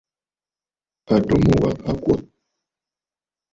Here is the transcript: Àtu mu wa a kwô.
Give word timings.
Àtu 1.13 1.35
mu 1.43 1.53
wa 1.61 1.69
a 1.89 1.91
kwô. 2.03 2.15